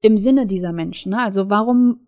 Im 0.01 0.17
Sinne 0.17 0.47
dieser 0.47 0.73
Menschen, 0.73 1.11
ne? 1.11 1.23
also 1.23 1.51
warum, 1.51 2.01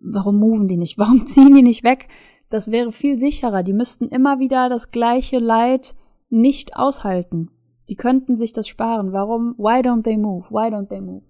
warum 0.00 0.38
moven 0.38 0.68
die 0.68 0.76
nicht? 0.76 0.98
Warum 0.98 1.26
ziehen 1.26 1.54
die 1.54 1.62
nicht 1.62 1.84
weg? 1.84 2.08
Das 2.50 2.70
wäre 2.70 2.92
viel 2.92 3.18
sicherer. 3.18 3.62
Die 3.62 3.72
müssten 3.72 4.08
immer 4.08 4.40
wieder 4.40 4.68
das 4.68 4.90
gleiche 4.90 5.38
Leid 5.38 5.94
nicht 6.28 6.76
aushalten. 6.76 7.50
Die 7.90 7.96
könnten 7.96 8.38
sich 8.38 8.52
das 8.52 8.68
sparen. 8.68 9.12
Warum? 9.12 9.54
Why 9.58 9.80
don't 9.80 10.04
they 10.04 10.16
move? 10.16 10.46
Why 10.48 10.72
don't 10.72 10.88
they 10.88 11.00
move? 11.00 11.24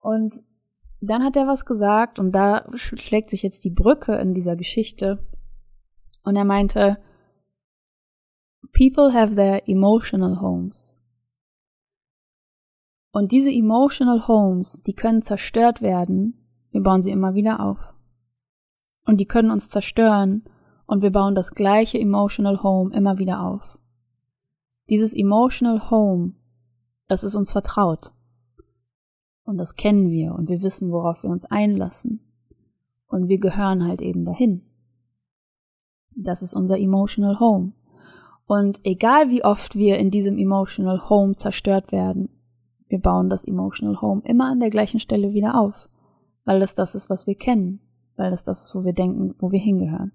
Und 0.00 0.42
dann 1.00 1.22
hat 1.22 1.36
er 1.36 1.46
was 1.46 1.66
gesagt 1.66 2.18
und 2.18 2.32
da 2.32 2.66
schlägt 2.74 3.30
sich 3.30 3.42
jetzt 3.42 3.64
die 3.64 3.70
Brücke 3.70 4.14
in 4.16 4.34
dieser 4.34 4.56
Geschichte. 4.56 5.18
Und 6.24 6.36
er 6.36 6.44
meinte, 6.44 6.98
People 8.72 9.12
have 9.12 9.34
their 9.34 9.68
emotional 9.68 10.40
homes. 10.40 10.98
Und 13.12 13.32
diese 13.32 13.50
emotional 13.50 14.26
homes, 14.26 14.82
die 14.82 14.94
können 14.94 15.22
zerstört 15.22 15.80
werden. 15.80 16.46
Wir 16.70 16.82
bauen 16.82 17.02
sie 17.02 17.10
immer 17.10 17.34
wieder 17.34 17.60
auf. 17.60 17.94
Und 19.04 19.20
die 19.20 19.26
können 19.26 19.50
uns 19.50 19.70
zerstören 19.70 20.44
und 20.86 21.02
wir 21.02 21.10
bauen 21.10 21.34
das 21.34 21.52
gleiche 21.52 21.98
emotional 21.98 22.62
home 22.62 22.94
immer 22.94 23.18
wieder 23.18 23.42
auf. 23.42 23.75
Dieses 24.88 25.14
emotional 25.14 25.90
home, 25.90 26.32
das 27.08 27.24
ist 27.24 27.34
uns 27.34 27.52
vertraut. 27.52 28.12
Und 29.44 29.58
das 29.58 29.74
kennen 29.74 30.10
wir 30.10 30.34
und 30.34 30.48
wir 30.48 30.62
wissen, 30.62 30.90
worauf 30.90 31.22
wir 31.22 31.30
uns 31.30 31.44
einlassen. 31.44 32.20
Und 33.08 33.28
wir 33.28 33.38
gehören 33.38 33.86
halt 33.86 34.00
eben 34.00 34.24
dahin. 34.24 34.62
Das 36.16 36.42
ist 36.42 36.54
unser 36.54 36.78
emotional 36.78 37.38
home. 37.38 37.72
Und 38.46 38.80
egal 38.84 39.30
wie 39.30 39.44
oft 39.44 39.74
wir 39.74 39.98
in 39.98 40.10
diesem 40.10 40.38
emotional 40.38 41.08
home 41.08 41.36
zerstört 41.36 41.92
werden, 41.92 42.28
wir 42.88 43.00
bauen 43.00 43.28
das 43.28 43.44
emotional 43.44 44.00
home 44.00 44.22
immer 44.24 44.46
an 44.46 44.60
der 44.60 44.70
gleichen 44.70 45.00
Stelle 45.00 45.32
wieder 45.32 45.58
auf, 45.60 45.88
weil 46.44 46.62
es 46.62 46.74
das 46.74 46.94
ist, 46.94 47.10
was 47.10 47.26
wir 47.26 47.34
kennen, 47.34 47.80
weil 48.16 48.32
es 48.32 48.44
das 48.44 48.62
ist, 48.62 48.74
wo 48.74 48.84
wir 48.84 48.92
denken, 48.92 49.34
wo 49.38 49.50
wir 49.50 49.58
hingehören. 49.58 50.12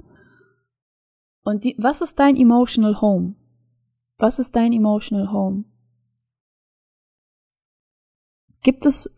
Und 1.44 1.66
die, 1.66 1.76
was 1.78 2.02
ist 2.02 2.20
dein 2.20 2.38
emotional 2.38 3.02
home? 3.02 3.36
Was 4.22 4.38
ist 4.38 4.56
dein 4.56 4.72
emotional 4.72 5.34
home? 5.34 5.64
Gibt 8.62 8.86
es 8.86 9.10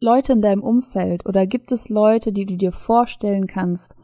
Leute 0.00 0.34
in 0.34 0.42
deinem 0.42 0.62
Umfeld 0.62 1.24
oder 1.24 1.46
gibt 1.46 1.72
es 1.72 1.88
Leute, 1.88 2.30
die 2.30 2.44
du 2.44 2.58
dir 2.58 2.72
vorstellen 2.72 3.46
kannst, 3.46 3.96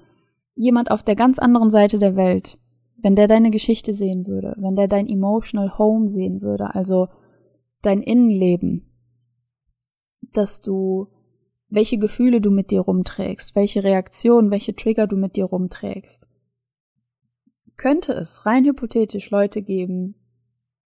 jemand 0.55 0.91
auf 0.91 1.03
der 1.03 1.15
ganz 1.15 1.39
anderen 1.39 1.71
Seite 1.71 1.99
der 1.99 2.17
Welt, 2.17 2.59
wenn 2.97 3.17
der 3.17 3.27
deine 3.27 3.51
Geschichte 3.51 3.93
sehen 3.93 4.27
würde, 4.27 4.55
wenn 4.57 4.77
der 4.77 4.89
dein 4.89 5.07
emotional 5.07 5.77
home 5.77 6.09
sehen 6.09 6.41
würde, 6.41 6.75
also 6.75 7.09
dein 7.83 8.01
Innenleben, 8.01 8.91
dass 10.33 10.63
du, 10.63 11.09
welche 11.69 11.99
Gefühle 11.99 12.41
du 12.41 12.51
mit 12.51 12.71
dir 12.71 12.81
rumträgst, 12.81 13.55
welche 13.55 13.85
Reaktionen, 13.85 14.51
welche 14.51 14.75
Trigger 14.75 15.07
du 15.07 15.19
mit 15.19 15.37
dir 15.37 15.45
rumträgst. 15.45 16.32
Könnte 17.77 18.13
es 18.13 18.47
rein 18.47 18.65
hypothetisch 18.65 19.31
Leute 19.31 19.63
geben, 19.63 20.15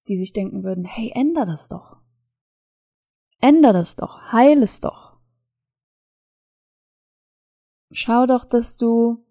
die 0.08 0.16
sich 0.16 0.32
denken 0.32 0.64
würden, 0.64 0.84
hey, 0.84 1.12
änder 1.14 1.46
das 1.46 1.68
doch. 1.68 1.96
Änder 3.40 3.72
das 3.72 3.96
doch, 3.96 4.32
heil 4.32 4.62
es 4.62 4.80
doch. 4.80 5.16
Schau 7.90 8.26
doch, 8.26 8.44
dass 8.44 8.76
du, 8.76 9.24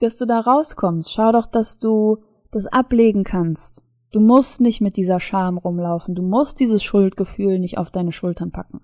dass 0.00 0.16
du 0.16 0.26
da 0.26 0.40
rauskommst. 0.40 1.12
Schau 1.12 1.32
doch, 1.32 1.46
dass 1.46 1.78
du 1.78 2.18
das 2.50 2.66
ablegen 2.66 3.24
kannst. 3.24 3.84
Du 4.10 4.20
musst 4.20 4.60
nicht 4.60 4.80
mit 4.80 4.96
dieser 4.96 5.20
Scham 5.20 5.58
rumlaufen. 5.58 6.14
Du 6.14 6.22
musst 6.22 6.60
dieses 6.60 6.82
Schuldgefühl 6.82 7.58
nicht 7.58 7.78
auf 7.78 7.90
deine 7.90 8.12
Schultern 8.12 8.50
packen. 8.50 8.80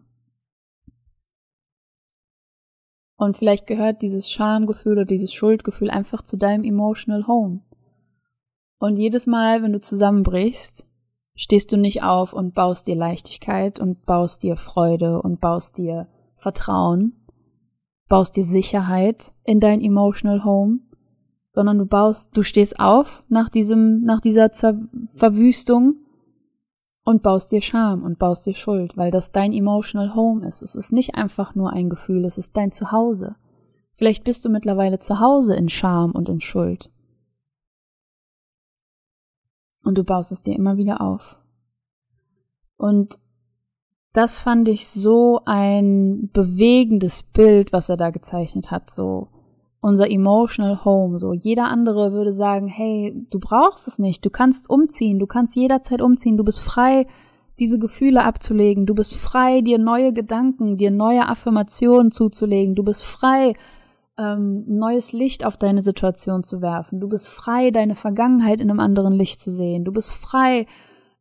Und 3.16 3.36
vielleicht 3.36 3.66
gehört 3.66 4.02
dieses 4.02 4.30
Schamgefühl 4.30 4.92
oder 4.92 5.04
dieses 5.04 5.32
Schuldgefühl 5.32 5.90
einfach 5.90 6.22
zu 6.22 6.36
deinem 6.36 6.64
emotional 6.64 7.26
home. 7.26 7.60
Und 8.82 8.98
jedes 8.98 9.28
Mal, 9.28 9.62
wenn 9.62 9.72
du 9.72 9.80
zusammenbrichst, 9.80 10.88
stehst 11.36 11.70
du 11.70 11.76
nicht 11.76 12.02
auf 12.02 12.32
und 12.32 12.52
baust 12.52 12.88
dir 12.88 12.96
Leichtigkeit 12.96 13.78
und 13.78 14.04
baust 14.06 14.42
dir 14.42 14.56
Freude 14.56 15.22
und 15.22 15.40
baust 15.40 15.78
dir 15.78 16.08
Vertrauen, 16.34 17.12
baust 18.08 18.34
dir 18.34 18.42
Sicherheit 18.42 19.34
in 19.44 19.60
dein 19.60 19.80
emotional 19.80 20.44
home, 20.44 20.80
sondern 21.48 21.78
du 21.78 21.86
baust, 21.86 22.30
du 22.36 22.42
stehst 22.42 22.80
auf 22.80 23.22
nach 23.28 23.48
diesem, 23.48 24.00
nach 24.00 24.20
dieser 24.20 24.50
Zer 24.50 24.80
Verwüstung 25.06 25.98
und 27.04 27.22
baust 27.22 27.52
dir 27.52 27.60
Scham 27.60 28.02
und 28.02 28.18
baust 28.18 28.46
dir 28.46 28.54
Schuld, 28.54 28.96
weil 28.96 29.12
das 29.12 29.30
dein 29.30 29.52
emotional 29.52 30.16
home 30.16 30.44
ist. 30.44 30.60
Es 30.60 30.74
ist 30.74 30.90
nicht 30.90 31.14
einfach 31.14 31.54
nur 31.54 31.72
ein 31.72 31.88
Gefühl, 31.88 32.24
es 32.24 32.36
ist 32.36 32.56
dein 32.56 32.72
Zuhause. 32.72 33.36
Vielleicht 33.92 34.24
bist 34.24 34.44
du 34.44 34.48
mittlerweile 34.48 34.98
zu 34.98 35.20
Hause 35.20 35.54
in 35.54 35.68
Scham 35.68 36.10
und 36.10 36.28
in 36.28 36.40
Schuld. 36.40 36.90
Und 39.84 39.98
du 39.98 40.04
baust 40.04 40.32
es 40.32 40.42
dir 40.42 40.54
immer 40.54 40.76
wieder 40.76 41.00
auf. 41.00 41.38
Und 42.76 43.18
das 44.12 44.36
fand 44.36 44.68
ich 44.68 44.88
so 44.88 45.40
ein 45.46 46.30
bewegendes 46.32 47.22
Bild, 47.22 47.72
was 47.72 47.88
er 47.88 47.96
da 47.96 48.10
gezeichnet 48.10 48.70
hat, 48.70 48.90
so 48.90 49.28
unser 49.80 50.10
emotional 50.10 50.84
home, 50.84 51.18
so 51.18 51.32
jeder 51.32 51.64
andere 51.64 52.12
würde 52.12 52.32
sagen, 52.32 52.68
hey, 52.68 53.26
du 53.30 53.40
brauchst 53.40 53.88
es 53.88 53.98
nicht, 53.98 54.24
du 54.24 54.30
kannst 54.30 54.70
umziehen, 54.70 55.18
du 55.18 55.26
kannst 55.26 55.56
jederzeit 55.56 56.00
umziehen, 56.00 56.36
du 56.36 56.44
bist 56.44 56.60
frei, 56.60 57.06
diese 57.58 57.78
Gefühle 57.78 58.24
abzulegen, 58.24 58.86
du 58.86 58.94
bist 58.94 59.16
frei, 59.16 59.60
dir 59.60 59.78
neue 59.78 60.12
Gedanken, 60.12 60.76
dir 60.76 60.90
neue 60.90 61.28
Affirmationen 61.28 62.12
zuzulegen, 62.12 62.74
du 62.76 62.84
bist 62.84 63.04
frei, 63.04 63.54
ähm, 64.18 64.64
neues 64.66 65.12
Licht 65.12 65.44
auf 65.44 65.56
deine 65.56 65.82
Situation 65.82 66.42
zu 66.44 66.60
werfen. 66.60 67.00
Du 67.00 67.08
bist 67.08 67.28
frei, 67.28 67.70
deine 67.70 67.94
Vergangenheit 67.94 68.60
in 68.60 68.70
einem 68.70 68.80
anderen 68.80 69.14
Licht 69.14 69.40
zu 69.40 69.50
sehen. 69.50 69.84
Du 69.84 69.92
bist 69.92 70.12
frei, 70.12 70.66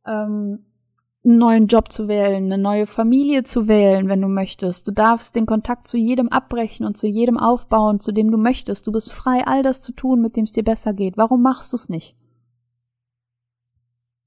ähm, 0.06 0.66
einen 1.24 1.38
neuen 1.38 1.68
Job 1.68 1.92
zu 1.92 2.08
wählen, 2.08 2.46
eine 2.46 2.58
neue 2.58 2.88
Familie 2.88 3.44
zu 3.44 3.68
wählen, 3.68 4.08
wenn 4.08 4.22
du 4.22 4.28
möchtest. 4.28 4.88
Du 4.88 4.92
darfst 4.92 5.36
den 5.36 5.46
Kontakt 5.46 5.88
zu 5.88 5.98
jedem 5.98 6.30
abbrechen 6.30 6.86
und 6.86 6.98
zu 6.98 7.08
jedem 7.08 7.38
aufbauen, 7.38 8.00
zu 8.00 8.12
dem 8.12 8.32
du 8.32 8.38
möchtest. 8.38 8.88
Du 8.88 8.92
bist 8.92 9.14
frei, 9.14 9.46
all 9.46 9.62
das 9.62 9.82
zu 9.82 9.94
tun, 9.94 10.22
mit 10.22 10.36
dem 10.36 10.46
es 10.46 10.54
dir 10.54 10.64
besser 10.64 10.94
geht. 10.94 11.18
Warum 11.18 11.44
machst 11.44 11.72
du 11.74 11.78
es 11.78 11.90
nicht? 11.90 12.18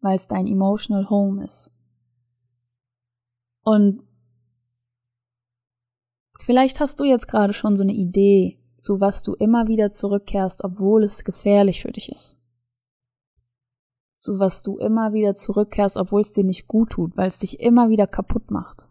Weil 0.00 0.16
es 0.16 0.28
dein 0.28 0.46
emotional 0.46 1.10
home 1.10 1.44
ist. 1.44 1.70
Und 3.64 4.02
Vielleicht 6.40 6.80
hast 6.80 7.00
du 7.00 7.04
jetzt 7.04 7.28
gerade 7.28 7.52
schon 7.52 7.76
so 7.76 7.82
eine 7.82 7.92
Idee, 7.92 8.58
zu 8.76 9.00
was 9.00 9.22
du 9.22 9.34
immer 9.34 9.68
wieder 9.68 9.92
zurückkehrst, 9.92 10.62
obwohl 10.64 11.04
es 11.04 11.24
gefährlich 11.24 11.82
für 11.82 11.92
dich 11.92 12.10
ist. 12.10 12.36
Zu 14.14 14.38
was 14.38 14.62
du 14.62 14.78
immer 14.78 15.12
wieder 15.12 15.34
zurückkehrst, 15.34 15.96
obwohl 15.96 16.22
es 16.22 16.32
dir 16.32 16.44
nicht 16.44 16.66
gut 16.66 16.90
tut, 16.90 17.16
weil 17.16 17.28
es 17.28 17.38
dich 17.38 17.60
immer 17.60 17.88
wieder 17.88 18.06
kaputt 18.06 18.50
macht. 18.50 18.88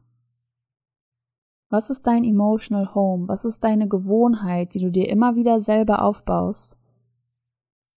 Was 1.69 1.89
ist 1.89 2.05
dein 2.05 2.23
emotional 2.23 2.93
home? 2.93 3.27
Was 3.27 3.45
ist 3.45 3.63
deine 3.63 3.88
Gewohnheit, 3.88 4.73
die 4.75 4.79
du 4.79 4.91
dir 4.91 5.09
immer 5.09 5.35
wieder 5.35 5.59
selber 5.59 6.03
aufbaust, 6.03 6.77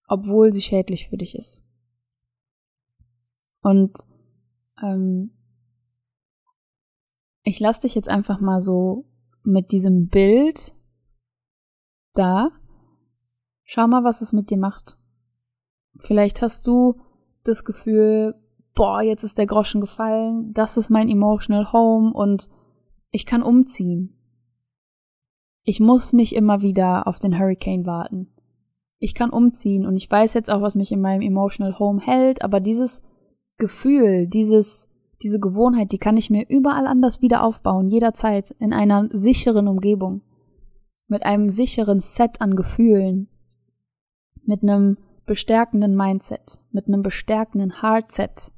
obwohl 0.09 0.53
sie 0.53 0.63
schädlich 0.63 1.09
für 1.09 1.19
dich 1.19 1.35
ist? 1.35 1.63
Und 3.61 4.07
ähm, 4.83 5.31
ich 7.43 7.61
lasse 7.61 7.83
dich 7.83 7.95
jetzt 7.95 8.09
einfach 8.09 8.41
mal 8.41 8.61
so 8.61 9.05
mit 9.47 9.73
diesem 9.73 10.09
Bild 10.09 10.75
da. 12.15 12.51
Schau 13.65 13.87
mal, 13.87 14.05
was 14.05 14.21
es 14.21 14.33
mit 14.33 14.51
dir 14.51 14.59
macht. 14.59 14.97
Vielleicht 15.99 16.43
hast 16.43 16.67
du 16.67 17.01
das 17.45 17.65
Gefühl, 17.65 18.35
boah, 18.75 19.03
jetzt 19.03 19.25
ist 19.25 19.39
der 19.39 19.47
Groschen 19.47 19.81
gefallen, 19.81 20.53
das 20.53 20.77
ist 20.77 20.91
mein 20.91 21.09
emotional 21.09 21.73
home 21.73 22.13
und 22.13 22.49
ich 23.11 23.27
kann 23.27 23.43
umziehen. 23.43 24.13
Ich 25.65 25.81
muss 25.81 26.13
nicht 26.13 26.35
immer 26.35 26.61
wieder 26.61 27.09
auf 27.09 27.19
den 27.19 27.39
Hurricane 27.39 27.87
warten. 27.87 28.33
Ich 28.99 29.15
kann 29.15 29.31
umziehen 29.31 29.87
und 29.87 29.97
ich 29.97 30.11
weiß 30.11 30.35
jetzt 30.35 30.51
auch, 30.51 30.63
was 30.63 30.75
mich 30.75 30.93
in 30.93 31.01
meinem 31.01 31.23
emotional 31.23 31.79
home 31.79 32.01
hält, 32.01 32.43
aber 32.43 32.61
dieses 32.61 33.03
Gefühl, 33.59 34.27
dieses 34.27 34.89
diese 35.23 35.41
Gewohnheit, 35.41 35.93
die 35.93 35.99
kann 35.99 36.17
ich 36.17 36.31
mir 36.31 36.49
überall 36.49 36.87
anders 36.87 37.23
wieder 37.23 37.43
aufbauen, 37.43 37.89
jederzeit 37.89 38.51
in 38.59 38.73
einer 38.73 39.09
sicheren 39.13 39.69
Umgebung, 39.69 40.23
mit 41.09 41.25
einem 41.25 41.51
sicheren 41.51 42.01
Set 42.01 42.41
an 42.41 42.57
Gefühlen, 42.57 43.29
mit 44.45 44.63
einem 44.63 44.99
bestärkenden 45.25 45.97
Mindset, 45.97 46.61
mit 46.71 46.87
einem 46.87 47.03
bestärkenden 47.03 47.83
Heartset. 47.83 48.53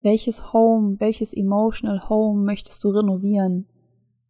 Welches 0.00 0.52
Home, 0.52 0.98
welches 0.98 1.32
emotional 1.32 2.08
Home 2.08 2.42
möchtest 2.42 2.82
du 2.82 2.88
renovieren? 2.88 3.68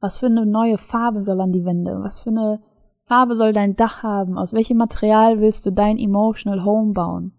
Was 0.00 0.18
für 0.18 0.26
eine 0.26 0.44
neue 0.44 0.78
Farbe 0.78 1.22
soll 1.22 1.40
an 1.40 1.52
die 1.52 1.64
Wände? 1.64 2.00
Was 2.02 2.20
für 2.20 2.30
eine 2.30 2.62
Farbe 2.98 3.34
soll 3.34 3.52
dein 3.52 3.76
Dach 3.76 4.02
haben? 4.02 4.36
Aus 4.36 4.52
welchem 4.52 4.76
Material 4.76 5.40
willst 5.40 5.64
du 5.64 5.70
dein 5.70 5.98
emotional 5.98 6.64
Home 6.64 6.92
bauen? 6.92 7.32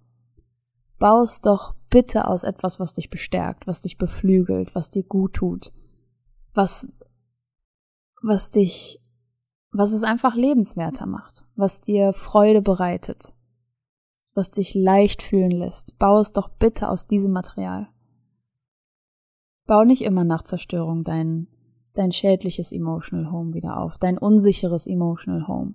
Baust 1.03 1.47
doch 1.47 1.75
bitte 1.89 2.29
aus 2.29 2.45
etwas, 2.45 2.79
was 2.79 2.93
dich 2.93 3.09
bestärkt, 3.09 3.67
was 3.67 3.81
dich 3.81 3.97
beflügelt, 3.97 4.73
was 4.73 4.89
dir 4.89 5.03
gut 5.03 5.33
tut, 5.33 5.73
was, 6.53 6.87
was 8.21 8.51
dich, 8.51 9.01
was 9.73 9.91
es 9.91 10.03
einfach 10.03 10.33
lebenswerter 10.33 11.05
macht, 11.05 11.45
was 11.57 11.81
dir 11.81 12.13
Freude 12.13 12.61
bereitet, 12.61 13.35
was 14.33 14.51
dich 14.51 14.75
leicht 14.75 15.21
fühlen 15.21 15.51
lässt. 15.51 15.99
Bau 15.99 16.21
es 16.21 16.31
doch 16.31 16.47
bitte 16.47 16.87
aus 16.87 17.05
diesem 17.05 17.33
Material. 17.33 17.89
Bau 19.65 19.83
nicht 19.83 20.03
immer 20.03 20.23
nach 20.23 20.43
Zerstörung 20.43 21.03
dein, 21.03 21.49
dein 21.95 22.13
schädliches 22.13 22.71
Emotional 22.71 23.29
Home 23.29 23.53
wieder 23.53 23.75
auf, 23.75 23.97
dein 23.97 24.17
unsicheres 24.17 24.87
Emotional 24.87 25.49
Home. 25.49 25.73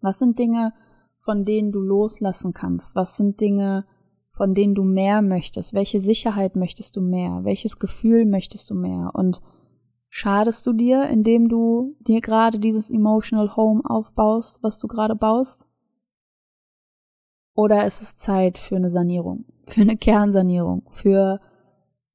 Was 0.00 0.20
sind 0.20 0.38
Dinge, 0.38 0.74
von 1.18 1.44
denen 1.44 1.72
du 1.72 1.80
loslassen 1.80 2.52
kannst? 2.52 2.94
Was 2.94 3.16
sind 3.16 3.40
Dinge, 3.40 3.84
von 4.32 4.54
denen 4.54 4.74
du 4.74 4.82
mehr 4.82 5.22
möchtest? 5.22 5.74
Welche 5.74 6.00
Sicherheit 6.00 6.56
möchtest 6.56 6.96
du 6.96 7.02
mehr? 7.02 7.40
Welches 7.44 7.78
Gefühl 7.78 8.24
möchtest 8.24 8.70
du 8.70 8.74
mehr? 8.74 9.10
Und 9.12 9.42
schadest 10.08 10.66
du 10.66 10.72
dir, 10.72 11.08
indem 11.08 11.48
du 11.48 11.96
dir 12.00 12.20
gerade 12.22 12.58
dieses 12.58 12.90
Emotional 12.90 13.54
Home 13.56 13.82
aufbaust, 13.84 14.62
was 14.62 14.78
du 14.78 14.88
gerade 14.88 15.14
baust? 15.14 15.66
Oder 17.54 17.86
ist 17.86 18.00
es 18.00 18.16
Zeit 18.16 18.56
für 18.56 18.76
eine 18.76 18.90
Sanierung, 18.90 19.44
für 19.66 19.82
eine 19.82 19.98
Kernsanierung, 19.98 20.84
für 20.88 21.38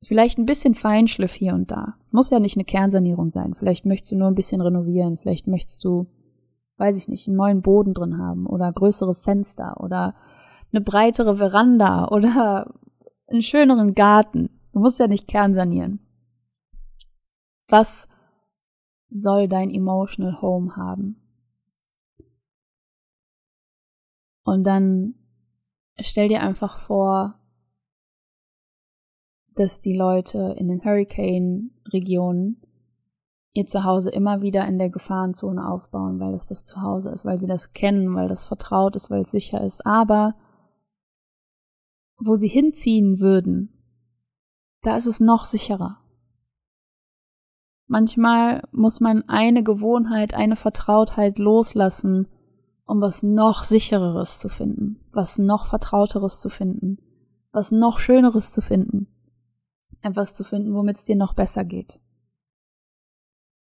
vielleicht 0.02 0.40
ein 0.40 0.48
bisschen 0.48 0.74
Feinschliff 0.74 1.34
hier 1.34 1.54
und 1.54 1.70
da? 1.70 1.96
Muss 2.10 2.32
ja 2.32 2.40
nicht 2.40 2.58
eine 2.58 2.66
Kernsanierung 2.66 3.30
sein. 3.30 3.54
Vielleicht 3.54 3.86
möchtest 3.86 4.12
du 4.12 4.16
nur 4.16 4.28
ein 4.28 4.36
bisschen 4.36 4.62
renovieren. 4.62 5.18
Vielleicht 5.18 5.46
möchtest 5.46 5.84
du, 5.84 6.08
weiß 6.78 6.98
ich 6.98 7.08
nicht, 7.08 7.28
einen 7.28 7.38
neuen 7.38 7.62
Boden 7.62 7.94
drin 7.94 8.18
haben 8.18 8.48
oder 8.48 8.74
größere 8.74 9.14
Fenster 9.14 9.76
oder 9.80 10.16
eine 10.72 10.82
breitere 10.82 11.36
Veranda 11.36 12.08
oder 12.10 12.74
einen 13.28 13.42
schöneren 13.42 13.94
Garten. 13.94 14.50
Du 14.74 14.80
musst 14.80 15.00
ja 15.00 15.08
nicht 15.08 15.28
kernsanieren. 15.28 16.00
Was 17.68 18.08
soll 19.10 19.48
dein 19.48 19.70
Emotional 19.70 20.42
Home 20.42 20.76
haben? 20.76 21.22
Und 24.44 24.64
dann 24.66 25.16
stell 26.00 26.30
dir 26.30 26.42
einfach 26.42 26.80
vor, 26.80 27.40
dass 29.56 29.82
die 29.82 29.96
Leute 29.96 30.56
in 30.58 30.68
den 30.68 30.84
Hurricane-Regionen 30.84 32.62
ihr 33.54 33.66
Zuhause 33.66 34.12
immer 34.12 34.42
wieder 34.42 34.68
in 34.68 34.78
der 34.78 34.92
Gefahrenzone 34.92 35.68
aufbauen, 35.68 36.20
weil 36.20 36.36
es 36.36 36.48
das 36.48 36.64
Zuhause 36.64 37.10
ist, 37.10 37.26
weil 37.26 37.40
sie 37.40 37.48
das 37.48 37.74
kennen, 37.74 38.14
weil 38.16 38.28
das 38.28 38.46
vertraut 38.46 38.96
ist, 38.96 39.10
weil 39.10 39.22
es 39.22 39.32
sicher 39.32 39.62
ist. 39.62 39.84
Aber 39.86 40.36
wo 42.18 42.36
sie 42.36 42.48
hinziehen 42.48 43.20
würden, 43.20 43.74
da 44.82 44.98
ist 44.98 45.06
es 45.06 45.20
noch 45.20 45.46
sicherer. 45.46 46.02
Manchmal 47.88 48.68
muss 48.72 49.00
man 49.00 49.24
eine 49.30 49.64
Gewohnheit, 49.64 50.34
eine 50.34 50.56
Vertrautheit 50.56 51.40
loslassen, 51.40 52.28
um 52.86 53.02
was 53.02 53.24
noch 53.24 53.64
sichereres 53.64 54.40
zu 54.40 54.50
finden, 54.50 55.00
was 55.12 55.38
noch 55.38 55.68
vertrauteres 55.68 56.40
zu 56.40 56.50
finden, 56.50 56.98
was 57.52 57.72
noch 57.72 58.00
schöneres 58.00 58.52
zu 58.52 58.62
finden, 58.62 59.08
etwas 60.02 60.36
zu 60.36 60.44
finden, 60.44 60.74
womit 60.74 60.98
es 60.98 61.06
dir 61.06 61.16
noch 61.16 61.34
besser 61.34 61.64
geht. 61.64 62.00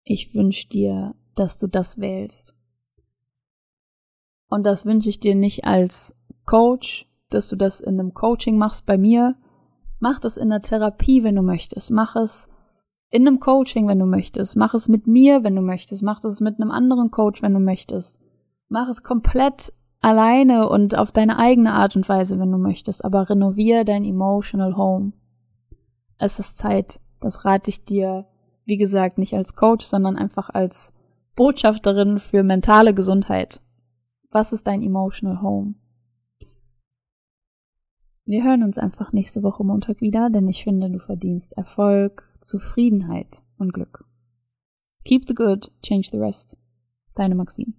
Ich 0.02 0.34
wünsche 0.34 0.68
dir, 0.68 1.14
dass 1.34 1.58
du 1.58 1.66
das 1.66 1.98
wählst. 1.98 2.54
Und 4.48 4.64
das 4.64 4.86
wünsche 4.86 5.08
ich 5.08 5.20
dir 5.20 5.34
nicht 5.34 5.64
als 5.64 6.14
Coach, 6.44 7.06
dass 7.30 7.48
du 7.48 7.56
das 7.56 7.80
in 7.80 7.98
einem 7.98 8.14
Coaching 8.14 8.58
machst 8.58 8.86
bei 8.86 8.98
mir. 8.98 9.36
Mach 9.98 10.18
das 10.18 10.36
in 10.36 10.50
der 10.50 10.62
Therapie, 10.62 11.24
wenn 11.24 11.36
du 11.36 11.42
möchtest. 11.42 11.90
Mach 11.90 12.16
es 12.16 12.48
in 13.10 13.26
einem 13.26 13.40
Coaching, 13.40 13.88
wenn 13.88 13.98
du 13.98 14.06
möchtest. 14.06 14.56
Mach 14.56 14.74
es 14.74 14.88
mit 14.88 15.06
mir, 15.06 15.44
wenn 15.44 15.56
du 15.56 15.62
möchtest. 15.62 16.02
Mach 16.02 16.22
es 16.24 16.40
mit 16.40 16.60
einem 16.60 16.70
anderen 16.70 17.10
Coach, 17.10 17.42
wenn 17.42 17.54
du 17.54 17.60
möchtest. 17.60 18.20
Mach 18.68 18.88
es 18.88 19.02
komplett 19.02 19.72
alleine 20.00 20.68
und 20.68 20.96
auf 20.96 21.12
deine 21.12 21.38
eigene 21.38 21.72
Art 21.72 21.96
und 21.96 22.08
Weise, 22.08 22.38
wenn 22.38 22.52
du 22.52 22.58
möchtest. 22.58 23.04
Aber 23.04 23.28
renovier 23.28 23.84
dein 23.84 24.04
emotional 24.04 24.76
home. 24.76 25.12
Es 26.18 26.38
ist 26.38 26.58
Zeit. 26.58 27.00
Das 27.20 27.44
rate 27.44 27.70
ich 27.70 27.84
dir, 27.84 28.26
wie 28.64 28.76
gesagt, 28.76 29.18
nicht 29.18 29.34
als 29.34 29.54
Coach, 29.54 29.86
sondern 29.86 30.16
einfach 30.16 30.50
als 30.50 30.92
Botschafterin 31.34 32.18
für 32.18 32.42
mentale 32.42 32.94
Gesundheit. 32.94 33.60
Was 34.30 34.52
ist 34.52 34.66
dein 34.66 34.82
emotional 34.82 35.40
home? 35.40 35.74
Wir 38.28 38.42
hören 38.42 38.64
uns 38.64 38.76
einfach 38.76 39.12
nächste 39.12 39.44
Woche 39.44 39.62
Montag 39.62 40.00
wieder, 40.00 40.30
denn 40.30 40.48
ich 40.48 40.64
finde, 40.64 40.90
du 40.90 40.98
verdienst 40.98 41.52
Erfolg, 41.52 42.28
Zufriedenheit 42.40 43.44
und 43.56 43.72
Glück. 43.72 44.04
Keep 45.04 45.28
the 45.28 45.34
good, 45.34 45.70
change 45.80 46.08
the 46.10 46.18
rest. 46.18 46.58
Deine 47.14 47.36
Maxine. 47.36 47.74